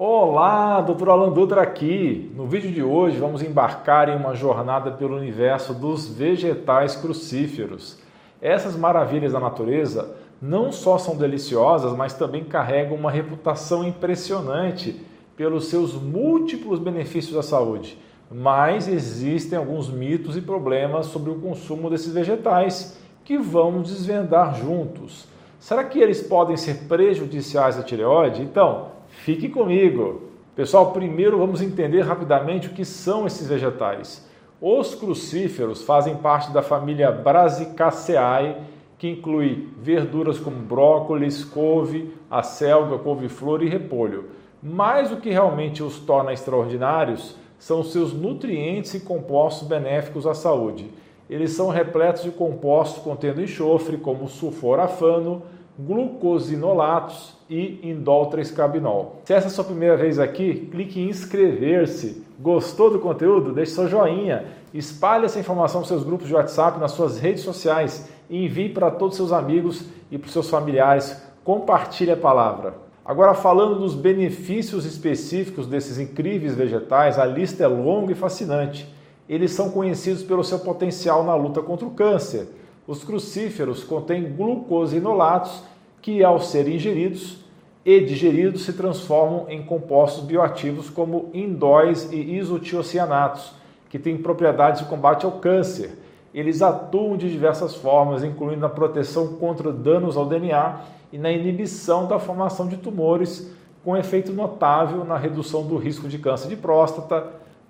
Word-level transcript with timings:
Olá, 0.00 0.80
Dr. 0.80 1.08
Alan 1.08 1.32
Dutra 1.32 1.60
aqui. 1.60 2.30
No 2.36 2.46
vídeo 2.46 2.70
de 2.70 2.80
hoje 2.80 3.18
vamos 3.18 3.42
embarcar 3.42 4.08
em 4.08 4.14
uma 4.14 4.32
jornada 4.32 4.92
pelo 4.92 5.16
universo 5.16 5.74
dos 5.74 6.06
vegetais 6.06 6.94
crucíferos. 6.94 7.98
Essas 8.40 8.76
maravilhas 8.76 9.32
da 9.32 9.40
natureza 9.40 10.14
não 10.40 10.70
só 10.70 10.98
são 10.98 11.16
deliciosas, 11.16 11.96
mas 11.96 12.14
também 12.14 12.44
carregam 12.44 12.96
uma 12.96 13.10
reputação 13.10 13.82
impressionante 13.82 15.04
pelos 15.36 15.66
seus 15.66 15.94
múltiplos 15.94 16.78
benefícios 16.78 17.36
à 17.36 17.42
saúde. 17.42 17.98
Mas 18.30 18.86
existem 18.86 19.58
alguns 19.58 19.90
mitos 19.90 20.36
e 20.36 20.40
problemas 20.40 21.06
sobre 21.06 21.32
o 21.32 21.40
consumo 21.40 21.90
desses 21.90 22.12
vegetais 22.12 22.96
que 23.24 23.36
vamos 23.36 23.88
desvendar 23.88 24.54
juntos. 24.54 25.26
Será 25.58 25.84
que 25.84 25.98
eles 25.98 26.22
podem 26.22 26.56
ser 26.56 26.86
prejudiciais 26.88 27.78
à 27.78 27.82
tireoide? 27.82 28.42
Então, 28.42 28.98
Fique 29.08 29.48
comigo. 29.48 30.22
Pessoal, 30.54 30.92
primeiro 30.92 31.38
vamos 31.38 31.60
entender 31.60 32.02
rapidamente 32.02 32.68
o 32.68 32.72
que 32.72 32.84
são 32.84 33.26
esses 33.26 33.46
vegetais. 33.46 34.26
Os 34.60 34.94
crucíferos 34.94 35.82
fazem 35.82 36.16
parte 36.16 36.50
da 36.52 36.62
família 36.62 37.10
Brassicaceae, 37.10 38.56
que 38.98 39.08
inclui 39.08 39.68
verduras 39.80 40.38
como 40.38 40.56
brócolis, 40.56 41.44
couve, 41.44 42.12
acelga, 42.30 42.98
couve-flor 42.98 43.62
e 43.62 43.68
repolho. 43.68 44.30
Mas 44.62 45.12
o 45.12 45.18
que 45.18 45.30
realmente 45.30 45.82
os 45.82 46.00
torna 46.00 46.32
extraordinários 46.32 47.36
são 47.58 47.84
seus 47.84 48.12
nutrientes 48.12 48.94
e 48.94 49.00
compostos 49.00 49.68
benéficos 49.68 50.26
à 50.26 50.34
saúde. 50.34 50.90
Eles 51.28 51.52
são 51.52 51.68
repletos 51.68 52.22
de 52.22 52.30
compostos 52.30 53.02
contendo 53.02 53.42
enxofre, 53.42 53.96
como 53.96 54.28
sulforafano, 54.28 55.42
glucosinolatos 55.78 57.36
e 57.48 57.78
indol 57.88 58.30
3-cabinol. 58.30 59.20
Se 59.24 59.32
essa 59.32 59.46
é 59.46 59.48
a 59.48 59.50
sua 59.50 59.64
primeira 59.64 59.96
vez 59.96 60.18
aqui, 60.18 60.68
clique 60.70 61.00
em 61.00 61.08
inscrever-se. 61.08 62.24
Gostou 62.40 62.90
do 62.90 62.98
conteúdo? 62.98 63.52
Deixe 63.52 63.72
seu 63.72 63.86
joinha. 63.86 64.46
Espalhe 64.74 65.26
essa 65.26 65.38
informação 65.38 65.80
nos 65.80 65.88
seus 65.88 66.02
grupos 66.02 66.26
de 66.26 66.34
WhatsApp, 66.34 66.80
nas 66.80 66.92
suas 66.92 67.18
redes 67.18 67.42
sociais 67.42 68.08
e 68.28 68.44
envie 68.44 68.68
para 68.68 68.90
todos 68.90 69.18
os 69.18 69.28
seus 69.28 69.32
amigos 69.32 69.84
e 70.10 70.18
para 70.18 70.26
os 70.26 70.32
seus 70.32 70.50
familiares. 70.50 71.22
Compartilhe 71.44 72.10
a 72.10 72.16
palavra. 72.16 72.74
Agora, 73.04 73.32
falando 73.32 73.78
dos 73.78 73.94
benefícios 73.94 74.84
específicos 74.84 75.66
desses 75.66 75.98
incríveis 75.98 76.54
vegetais, 76.54 77.18
a 77.18 77.24
lista 77.24 77.64
é 77.64 77.66
longa 77.66 78.12
e 78.12 78.14
fascinante. 78.14 78.86
Eles 79.28 79.52
são 79.52 79.70
conhecidos 79.70 80.22
pelo 80.22 80.42
seu 80.42 80.58
potencial 80.58 81.24
na 81.24 81.34
luta 81.34 81.60
contra 81.60 81.86
o 81.86 81.90
câncer 81.90 82.48
os 82.88 83.04
crucíferos 83.04 83.84
contêm 83.84 84.32
glucosinolatos 84.34 85.62
que, 86.00 86.24
ao 86.24 86.40
serem 86.40 86.76
ingeridos 86.76 87.44
e 87.84 88.00
digeridos, 88.00 88.64
se 88.64 88.72
transformam 88.72 89.44
em 89.50 89.62
compostos 89.62 90.24
bioativos 90.24 90.88
como 90.88 91.28
indóis 91.34 92.10
e 92.10 92.16
isotiocianatos, 92.16 93.52
que 93.90 93.98
têm 93.98 94.16
propriedades 94.16 94.80
de 94.80 94.88
combate 94.88 95.26
ao 95.26 95.32
câncer. 95.32 95.98
Eles 96.32 96.62
atuam 96.62 97.18
de 97.18 97.30
diversas 97.30 97.74
formas, 97.74 98.24
incluindo 98.24 98.60
na 98.60 98.70
proteção 98.70 99.34
contra 99.34 99.70
danos 99.70 100.16
ao 100.16 100.24
DNA 100.24 100.80
e 101.12 101.18
na 101.18 101.30
inibição 101.30 102.06
da 102.06 102.18
formação 102.18 102.68
de 102.68 102.78
tumores, 102.78 103.54
com 103.84 103.98
efeito 103.98 104.32
notável 104.32 105.04
na 105.04 105.18
redução 105.18 105.66
do 105.66 105.76
risco 105.76 106.08
de 106.08 106.18
câncer 106.18 106.48
de 106.48 106.56
próstata, 106.56 107.26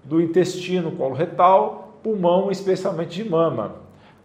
do 0.09 0.21
intestino 0.23 0.93
coloretal, 0.93 1.99
pulmão 2.03 2.49
e 2.49 2.53
especialmente 2.53 3.23
de 3.23 3.29
mama. 3.29 3.77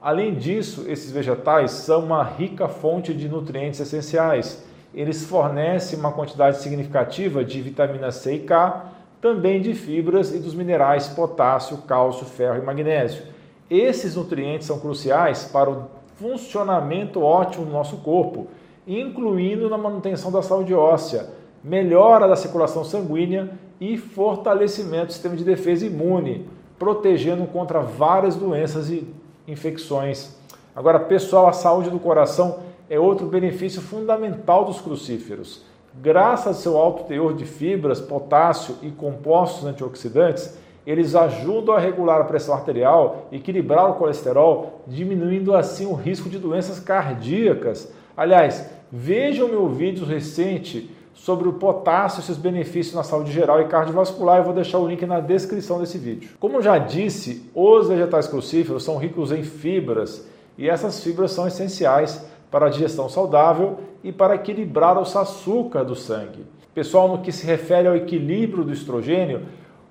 Além 0.02 0.34
disso, 0.34 0.86
esses 0.88 1.12
vegetais 1.12 1.72
são 1.72 2.06
uma 2.06 2.24
rica 2.24 2.68
fonte 2.70 3.14
de 3.14 3.28
nutrientes 3.28 3.80
essenciais. 3.80 4.66
Eles 4.94 5.26
fornecem 5.26 6.00
uma 6.00 6.12
quantidade 6.12 6.62
significativa 6.62 7.44
de 7.44 7.62
vitamina 7.62 8.12
C 8.12 8.36
e 8.36 8.40
K, 8.40 8.86
também 9.22 9.62
de 9.62 9.74
fibras 9.74 10.34
e 10.34 10.40
dos 10.40 10.54
minerais 10.54 11.08
potássio, 11.08 11.78
cálcio, 11.80 12.26
ferro 12.26 12.58
e 12.58 12.66
magnésio. 12.66 13.24
Esses 13.70 14.16
nutrientes 14.16 14.68
são 14.68 14.80
cruciais 14.80 15.46
para 15.46 15.70
o 15.70 15.88
funcionamento 16.16 17.22
ótimo 17.22 17.66
do 17.66 17.72
nosso 17.72 17.98
corpo, 17.98 18.48
incluindo 18.88 19.70
na 19.70 19.78
manutenção 19.78 20.32
da 20.32 20.42
saúde 20.42 20.74
óssea, 20.74 21.30
melhora 21.64 22.28
da 22.28 22.36
circulação 22.36 22.84
sanguínea 22.84 23.52
e 23.80 23.98
fortalecimento 23.98 25.08
do 25.08 25.14
sistema 25.14 25.36
de 25.36 25.44
defesa 25.44 25.86
imune, 25.86 26.48
protegendo 26.78 27.46
contra 27.46 27.80
várias 27.80 28.36
doenças 28.36 28.90
e 28.90 29.08
infecções. 29.48 30.36
Agora, 30.76 31.00
pessoal, 31.00 31.48
a 31.48 31.54
saúde 31.54 31.90
do 31.90 32.00
coração 32.00 32.60
é 32.90 33.00
outro 33.00 33.28
benefício 33.28 33.82
fundamental 33.82 34.66
dos 34.66 34.82
crucíferos. 34.82 35.64
Graças 36.02 36.48
ao 36.48 36.54
seu 36.54 36.78
alto 36.78 37.04
teor 37.04 37.34
de 37.34 37.46
fibras, 37.46 38.02
potássio 38.02 38.76
e 38.82 38.90
compostos 38.90 39.66
antioxidantes, 39.66 40.58
eles 40.86 41.16
ajudam 41.16 41.76
a 41.76 41.80
regular 41.80 42.20
a 42.20 42.26
pressão 42.26 42.56
arterial, 42.56 43.28
equilibrar 43.32 43.90
o 43.90 43.94
colesterol, 43.94 44.82
diminuindo 44.86 45.56
assim 45.56 45.86
o 45.86 45.94
risco 45.94 46.30
de 46.30 46.38
doenças 46.38 46.80
cardíacas. 46.80 47.94
Aliás, 48.18 48.70
vejam 48.92 49.48
meu 49.48 49.70
vídeo 49.70 50.06
recente 50.06 50.90
sobre 51.14 51.48
o 51.48 51.54
potássio 51.54 52.20
e 52.20 52.24
seus 52.24 52.38
benefícios 52.38 52.96
na 52.96 53.04
saúde 53.04 53.32
geral 53.32 53.62
e 53.62 53.66
cardiovascular. 53.66 54.40
Eu 54.40 54.44
vou 54.44 54.54
deixar 54.54 54.80
o 54.80 54.88
link 54.88 55.06
na 55.06 55.20
descrição 55.20 55.80
desse 55.80 55.98
vídeo. 55.98 56.32
Como 56.40 56.62
já 56.62 56.78
disse, 56.78 57.50
os 57.54 57.88
vegetais 57.88 58.28
crucíferos 58.28 58.84
são 58.84 58.98
ricos 58.98 59.32
em 59.32 59.44
fibras 59.44 60.28
e 60.58 60.68
essas 60.68 61.04
fibras 61.04 61.32
são 61.32 61.48
essenciais 61.48 62.26
para 62.50 62.68
a 62.68 62.70
digestão 62.70 63.10
saudável 63.10 63.80
e 64.04 64.12
para 64.12 64.36
equilibrar 64.36 64.98
o 64.98 65.02
açúcar 65.02 65.84
do 65.84 65.96
sangue. 65.96 66.46
Pessoal, 66.74 67.08
no 67.08 67.20
que 67.20 67.32
se 67.32 67.46
refere 67.46 67.88
ao 67.88 67.96
equilíbrio 67.96 68.64
do 68.64 68.74
estrogênio, 68.74 69.44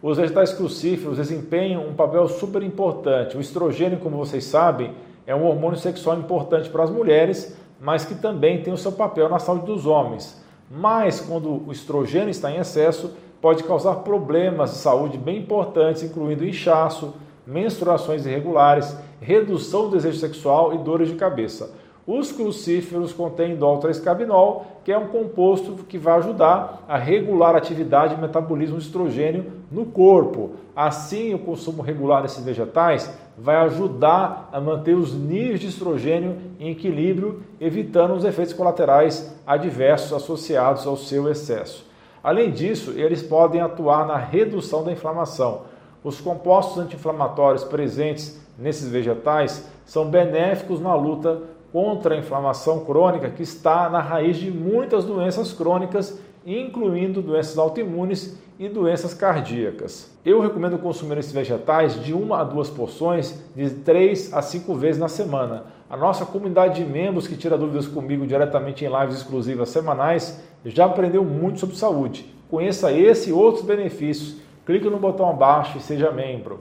os 0.03 0.19
vegetais 0.19 0.53
crucíferos 0.53 1.16
desempenham 1.16 1.87
um 1.87 1.94
papel 1.94 2.27
super 2.28 2.62
importante. 2.62 3.37
O 3.37 3.41
estrogênio, 3.41 3.99
como 3.99 4.16
vocês 4.16 4.44
sabem, 4.44 4.93
é 5.25 5.34
um 5.34 5.47
hormônio 5.47 5.78
sexual 5.78 6.19
importante 6.19 6.69
para 6.69 6.83
as 6.83 6.91
mulheres, 6.91 7.56
mas 7.81 8.04
que 8.04 8.16
também 8.16 8.62
tem 8.62 8.72
o 8.72 8.77
seu 8.77 8.91
papel 8.91 9.28
na 9.28 9.39
saúde 9.39 9.66
dos 9.66 9.87
homens 9.87 10.41
mas 10.75 11.21
quando 11.21 11.69
o 11.69 11.71
estrogênio 11.71 12.31
está 12.31 12.50
em 12.50 12.56
excesso, 12.56 13.12
pode 13.43 13.62
causar 13.62 13.97
problemas 13.97 14.71
de 14.71 14.77
saúde 14.77 15.19
bem 15.19 15.38
importantes, 15.38 16.03
incluindo 16.03 16.47
inchaço, 16.47 17.12
menstruações 17.47 18.25
irregulares, 18.25 18.97
redução 19.21 19.91
do 19.91 19.97
desejo 19.97 20.19
sexual 20.19 20.72
e 20.72 20.78
dores 20.78 21.09
de 21.09 21.16
cabeça. 21.16 21.75
Os 22.07 22.33
crucíferos 22.33 23.13
contêm 23.13 23.55
dol-3-cabinol, 23.55 24.67
que 24.85 24.91
é 24.91 24.99
um 24.99 25.07
composto 25.07 25.75
que 25.89 25.97
vai 25.97 26.19
ajudar 26.19 26.85
a 26.89 26.99
regular 26.99 27.55
a 27.55 27.59
atividade 27.59 28.15
e 28.15 28.21
metabolismo 28.21 28.77
de 28.77 28.85
estrogênio 28.85 29.53
no 29.71 29.87
corpo. 29.87 30.51
Assim, 30.75 31.33
o 31.33 31.39
consumo 31.39 31.81
regular 31.81 32.23
desses 32.23 32.45
vegetais 32.45 33.09
vai 33.39 33.55
ajudar 33.57 34.49
a 34.53 34.61
manter 34.61 34.95
os 34.95 35.15
níveis 35.15 35.61
de 35.61 35.69
estrogênio 35.69 36.37
em 36.59 36.71
equilíbrio, 36.71 37.41
evitando 37.61 38.15
os 38.15 38.25
efeitos 38.25 38.53
colaterais 38.53 39.37
adversos 39.47 40.13
associados 40.13 40.84
ao 40.87 40.97
seu 40.97 41.31
excesso. 41.31 41.87
Além 42.23 42.51
disso, 42.51 42.93
eles 42.97 43.23
podem 43.23 43.61
atuar 43.61 44.07
na 44.07 44.17
redução 44.17 44.83
da 44.83 44.91
inflamação. 44.91 45.63
Os 46.03 46.21
compostos 46.21 46.79
anti-inflamatórios 46.79 47.63
presentes 47.63 48.41
nesses 48.59 48.89
vegetais 48.89 49.69
são 49.84 50.09
benéficos 50.09 50.81
na 50.81 50.95
luta 50.95 51.43
contra 51.72 52.15
a 52.15 52.19
inflamação 52.19 52.84
crônica 52.84 53.31
que 53.31 53.43
está 53.43 53.88
na 53.88 54.00
raiz 54.00 54.37
de 54.37 54.50
muitas 54.50 55.05
doenças 55.05 55.53
crônicas, 55.53 56.21
incluindo 56.47 57.22
doenças 57.22 57.56
autoimunes 57.56 58.37
e 58.59 58.69
doenças 58.69 59.15
cardíacas. 59.15 60.10
Eu 60.25 60.41
recomendo 60.41 60.78
consumir 60.78 61.19
esses 61.19 61.33
vegetais 61.33 62.00
de 62.05 62.12
uma 62.12 62.41
a 62.41 62.44
duas 62.44 62.69
porções 62.69 63.43
de 63.56 63.71
três 63.71 64.33
a 64.34 64.43
cinco 64.43 64.75
vezes 64.75 65.00
na 65.00 65.09
semana. 65.09 65.65
A 65.88 65.97
nossa 65.97 66.27
comunidade 66.27 66.84
de 66.84 66.91
membros 66.91 67.27
que 67.27 67.37
tira 67.37 67.56
dúvidas 67.56 67.87
comigo 67.87 68.27
diretamente 68.27 68.84
em 68.84 68.89
lives 68.89 69.16
exclusivas 69.16 69.71
semanais 69.71 70.43
já 70.65 70.84
aprendeu 70.84 71.25
muito 71.25 71.60
sobre 71.60 71.77
saúde. 71.77 72.33
Conheça 72.50 72.93
esse 72.93 73.31
e 73.31 73.33
outros 73.33 73.65
benefícios. 73.65 74.36
Clique 74.66 74.89
no 74.89 74.98
botão 74.98 75.28
abaixo 75.28 75.78
e 75.78 75.80
seja 75.80 76.10
membro. 76.10 76.60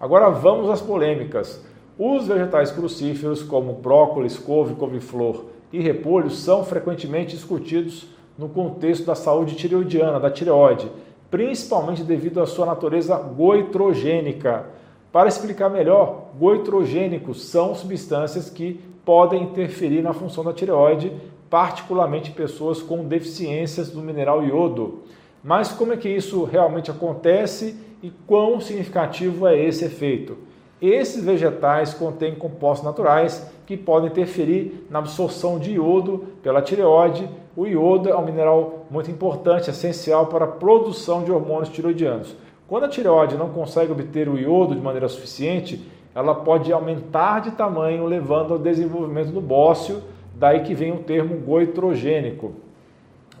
Agora 0.00 0.30
vamos 0.30 0.70
às 0.70 0.80
polêmicas. 0.80 1.62
Os 1.96 2.26
vegetais 2.26 2.72
crucíferos, 2.72 3.40
como 3.40 3.74
brócolis, 3.74 4.36
couve, 4.36 4.74
couve-flor 4.74 5.44
e 5.72 5.78
repolho, 5.78 6.28
são 6.28 6.64
frequentemente 6.64 7.36
discutidos 7.36 8.08
no 8.36 8.48
contexto 8.48 9.04
da 9.04 9.14
saúde 9.14 9.54
tireoidiana, 9.54 10.18
da 10.18 10.28
tireoide, 10.28 10.90
principalmente 11.30 12.02
devido 12.02 12.40
à 12.40 12.46
sua 12.46 12.66
natureza 12.66 13.16
goitrogênica. 13.16 14.66
Para 15.12 15.28
explicar 15.28 15.70
melhor, 15.70 16.30
goitrogênicos 16.36 17.44
são 17.44 17.76
substâncias 17.76 18.50
que 18.50 18.80
podem 19.04 19.44
interferir 19.44 20.02
na 20.02 20.12
função 20.12 20.42
da 20.42 20.52
tireoide, 20.52 21.12
particularmente 21.48 22.32
pessoas 22.32 22.82
com 22.82 23.04
deficiências 23.04 23.88
do 23.88 24.00
mineral 24.00 24.44
iodo. 24.44 25.04
Mas 25.44 25.70
como 25.70 25.92
é 25.92 25.96
que 25.96 26.08
isso 26.08 26.42
realmente 26.42 26.90
acontece 26.90 27.76
e 28.02 28.10
quão 28.26 28.60
significativo 28.60 29.46
é 29.46 29.56
esse 29.56 29.84
efeito? 29.84 30.36
Esses 30.82 31.24
vegetais 31.24 31.94
contêm 31.94 32.34
compostos 32.34 32.84
naturais 32.84 33.50
que 33.66 33.76
podem 33.76 34.10
interferir 34.10 34.86
na 34.90 34.98
absorção 34.98 35.58
de 35.58 35.72
iodo 35.72 36.24
pela 36.42 36.60
tireoide. 36.60 37.28
O 37.56 37.66
iodo 37.66 38.08
é 38.08 38.16
um 38.16 38.24
mineral 38.24 38.86
muito 38.90 39.10
importante, 39.10 39.70
essencial 39.70 40.26
para 40.26 40.44
a 40.44 40.48
produção 40.48 41.22
de 41.22 41.32
hormônios 41.32 41.70
tiroidianos. 41.70 42.36
Quando 42.66 42.84
a 42.84 42.88
tireoide 42.88 43.36
não 43.36 43.50
consegue 43.50 43.92
obter 43.92 44.28
o 44.28 44.38
iodo 44.38 44.74
de 44.74 44.80
maneira 44.80 45.08
suficiente, 45.08 45.80
ela 46.14 46.34
pode 46.34 46.72
aumentar 46.72 47.40
de 47.40 47.52
tamanho, 47.52 48.06
levando 48.06 48.52
ao 48.52 48.58
desenvolvimento 48.58 49.32
do 49.32 49.40
bócio, 49.40 50.02
daí 50.34 50.60
que 50.60 50.74
vem 50.74 50.92
o 50.92 50.98
termo 50.98 51.36
goitrogênico. 51.36 52.52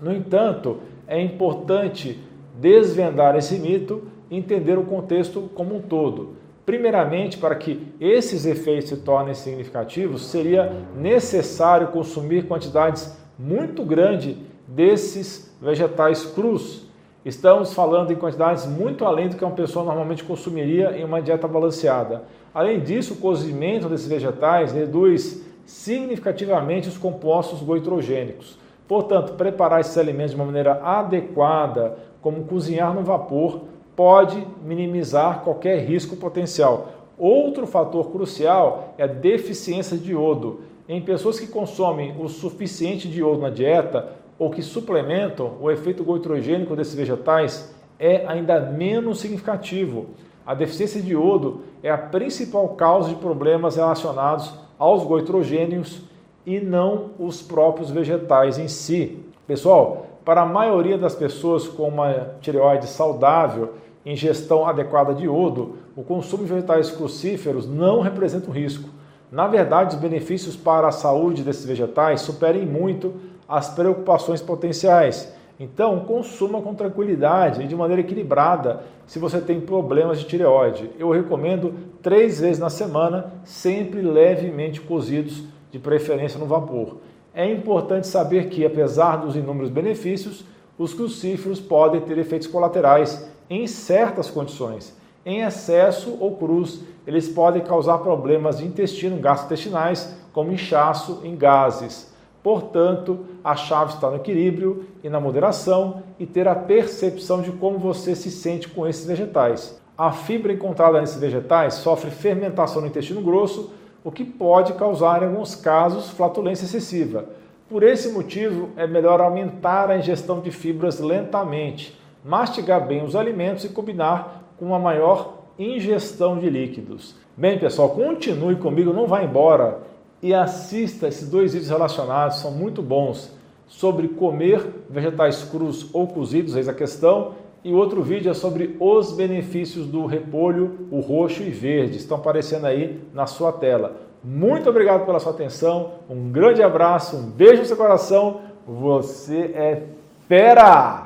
No 0.00 0.12
entanto, 0.12 0.78
é 1.06 1.20
importante 1.20 2.18
desvendar 2.60 3.36
esse 3.36 3.58
mito 3.58 4.04
e 4.30 4.36
entender 4.36 4.78
o 4.78 4.84
contexto 4.84 5.50
como 5.54 5.76
um 5.76 5.80
todo. 5.80 6.36
Primeiramente, 6.66 7.36
para 7.36 7.54
que 7.54 7.94
esses 8.00 8.46
efeitos 8.46 8.88
se 8.88 8.96
tornem 8.96 9.34
significativos, 9.34 10.26
seria 10.26 10.72
necessário 10.96 11.88
consumir 11.88 12.46
quantidades 12.46 13.14
muito 13.38 13.84
grandes 13.84 14.36
desses 14.66 15.54
vegetais 15.60 16.24
crus. 16.24 16.86
Estamos 17.22 17.74
falando 17.74 18.12
em 18.12 18.16
quantidades 18.16 18.66
muito 18.66 19.04
além 19.04 19.28
do 19.28 19.36
que 19.36 19.44
uma 19.44 19.54
pessoa 19.54 19.84
normalmente 19.84 20.24
consumiria 20.24 20.96
em 20.96 21.04
uma 21.04 21.20
dieta 21.20 21.46
balanceada. 21.46 22.24
Além 22.52 22.80
disso, 22.80 23.14
o 23.14 23.16
cozimento 23.18 23.88
desses 23.88 24.06
vegetais 24.06 24.72
reduz 24.72 25.44
significativamente 25.66 26.88
os 26.88 26.96
compostos 26.96 27.60
goitrogênicos. 27.62 28.58
Portanto, 28.86 29.34
preparar 29.34 29.80
esses 29.80 29.96
alimentos 29.96 30.32
de 30.32 30.36
uma 30.36 30.44
maneira 30.46 30.80
adequada, 30.82 31.96
como 32.20 32.44
cozinhar 32.44 32.94
no 32.94 33.02
vapor, 33.02 33.62
pode 33.96 34.46
minimizar 34.62 35.40
qualquer 35.40 35.84
risco 35.84 36.16
potencial. 36.16 36.88
Outro 37.18 37.66
fator 37.66 38.10
crucial 38.10 38.94
é 38.98 39.04
a 39.04 39.08
deficiência 39.08 39.96
de 39.96 40.12
iodo. 40.12 40.60
Em 40.88 41.00
pessoas 41.00 41.38
que 41.38 41.46
consomem 41.46 42.14
o 42.18 42.28
suficiente 42.28 43.08
de 43.08 43.20
iodo 43.20 43.40
na 43.40 43.50
dieta 43.50 44.12
ou 44.38 44.50
que 44.50 44.62
suplementam, 44.62 45.52
o 45.60 45.70
efeito 45.70 46.02
goitrogênico 46.02 46.74
desses 46.74 46.94
vegetais 46.94 47.74
é 47.98 48.24
ainda 48.26 48.60
menos 48.60 49.20
significativo. 49.20 50.06
A 50.44 50.54
deficiência 50.54 51.00
de 51.00 51.12
iodo 51.12 51.62
é 51.82 51.90
a 51.90 51.96
principal 51.96 52.68
causa 52.70 53.08
de 53.08 53.14
problemas 53.14 53.76
relacionados 53.76 54.52
aos 54.78 55.04
goitrogênios 55.04 56.02
e 56.44 56.60
não 56.60 57.10
os 57.18 57.40
próprios 57.40 57.90
vegetais 57.90 58.58
em 58.58 58.68
si. 58.68 59.24
Pessoal, 59.46 60.06
para 60.24 60.42
a 60.42 60.46
maioria 60.46 60.98
das 60.98 61.14
pessoas 61.14 61.68
com 61.68 61.88
uma 61.88 62.34
tireoide 62.40 62.86
saudável, 62.86 63.74
ingestão 64.04 64.66
adequada 64.66 65.14
de 65.14 65.24
iodo, 65.24 65.76
o 65.96 66.02
consumo 66.02 66.44
de 66.44 66.52
vegetais 66.52 66.90
crucíferos 66.90 67.66
não 67.66 68.00
representa 68.00 68.50
um 68.50 68.52
risco. 68.52 68.90
Na 69.30 69.46
verdade, 69.46 69.94
os 69.94 70.00
benefícios 70.00 70.56
para 70.56 70.88
a 70.88 70.92
saúde 70.92 71.42
desses 71.42 71.64
vegetais 71.64 72.20
superem 72.20 72.66
muito 72.66 73.14
as 73.48 73.68
preocupações 73.70 74.40
potenciais. 74.40 75.32
Então, 75.58 76.00
consuma 76.00 76.60
com 76.60 76.74
tranquilidade 76.74 77.62
e 77.62 77.66
de 77.66 77.76
maneira 77.76 78.00
equilibrada 78.00 78.82
se 79.06 79.18
você 79.18 79.40
tem 79.40 79.60
problemas 79.60 80.18
de 80.18 80.26
tireoide. 80.26 80.90
Eu 80.98 81.10
recomendo 81.10 81.74
três 82.02 82.40
vezes 82.40 82.58
na 82.58 82.70
semana, 82.70 83.32
sempre 83.44 84.02
levemente 84.02 84.80
cozidos, 84.80 85.44
de 85.70 85.78
preferência 85.78 86.38
no 86.38 86.46
vapor. 86.46 86.98
É 87.34 87.50
importante 87.50 88.06
saber 88.06 88.48
que, 88.48 88.64
apesar 88.64 89.16
dos 89.16 89.34
inúmeros 89.34 89.70
benefícios, 89.70 90.44
os 90.78 90.94
crucíferos 90.94 91.60
podem 91.60 92.00
ter 92.00 92.16
efeitos 92.18 92.46
colaterais 92.46 93.28
em 93.48 93.66
certas 93.66 94.30
condições. 94.30 94.96
Em 95.24 95.42
excesso 95.42 96.16
ou 96.20 96.36
cruz, 96.36 96.80
eles 97.06 97.28
podem 97.28 97.62
causar 97.62 97.98
problemas 97.98 98.58
de 98.58 98.66
intestino, 98.66 99.18
gastrointestinais, 99.18 100.14
como 100.32 100.52
inchaço 100.52 101.20
em 101.24 101.36
gases. 101.36 102.12
Portanto, 102.42 103.20
a 103.42 103.56
chave 103.56 103.94
está 103.94 104.10
no 104.10 104.16
equilíbrio 104.16 104.84
e 105.02 105.08
na 105.08 105.18
moderação 105.18 106.02
e 106.18 106.26
ter 106.26 106.46
a 106.46 106.54
percepção 106.54 107.40
de 107.40 107.50
como 107.52 107.78
você 107.78 108.14
se 108.14 108.30
sente 108.30 108.68
com 108.68 108.86
esses 108.86 109.06
vegetais. 109.06 109.80
A 109.96 110.12
fibra 110.12 110.52
encontrada 110.52 111.00
nesses 111.00 111.18
vegetais 111.18 111.74
sofre 111.74 112.10
fermentação 112.10 112.82
no 112.82 112.88
intestino 112.88 113.22
grosso, 113.22 113.72
o 114.02 114.10
que 114.10 114.24
pode 114.24 114.74
causar, 114.74 115.22
em 115.22 115.26
alguns 115.26 115.54
casos, 115.54 116.10
flatulência 116.10 116.66
excessiva. 116.66 117.24
Por 117.68 117.82
esse 117.82 118.10
motivo, 118.10 118.70
é 118.76 118.86
melhor 118.86 119.20
aumentar 119.20 119.88
a 119.88 119.96
ingestão 119.96 120.40
de 120.40 120.50
fibras 120.50 121.00
lentamente 121.00 121.98
mastigar 122.24 122.86
bem 122.86 123.04
os 123.04 123.14
alimentos 123.14 123.64
e 123.64 123.68
combinar 123.68 124.54
com 124.58 124.64
uma 124.64 124.78
maior 124.78 125.44
ingestão 125.58 126.38
de 126.38 126.48
líquidos. 126.48 127.14
Bem, 127.36 127.58
pessoal, 127.58 127.90
continue 127.90 128.56
comigo, 128.56 128.92
não 128.92 129.06
vá 129.06 129.22
embora 129.22 129.80
e 130.22 130.32
assista 130.32 131.06
esses 131.06 131.28
dois 131.28 131.52
vídeos 131.52 131.70
relacionados, 131.70 132.38
são 132.38 132.50
muito 132.50 132.80
bons, 132.80 133.30
sobre 133.66 134.08
comer 134.08 134.84
vegetais 134.88 135.44
crus 135.44 135.90
ou 135.92 136.06
cozidos, 136.06 136.56
eis 136.56 136.68
a 136.68 136.72
questão, 136.72 137.34
e 137.62 137.74
outro 137.74 138.02
vídeo 138.02 138.30
é 138.30 138.34
sobre 138.34 138.76
os 138.80 139.12
benefícios 139.12 139.86
do 139.86 140.06
repolho, 140.06 140.88
o 140.90 141.00
roxo 141.00 141.42
e 141.42 141.50
verde, 141.50 141.98
estão 141.98 142.16
aparecendo 142.16 142.66
aí 142.66 143.02
na 143.12 143.26
sua 143.26 143.52
tela. 143.52 143.96
Muito 144.22 144.70
obrigado 144.70 145.04
pela 145.04 145.20
sua 145.20 145.32
atenção, 145.32 145.92
um 146.08 146.30
grande 146.30 146.62
abraço, 146.62 147.16
um 147.16 147.30
beijo 147.30 147.60
no 147.60 147.66
seu 147.66 147.76
coração, 147.76 148.40
você 148.66 149.50
é 149.54 149.82
fera! 150.26 151.03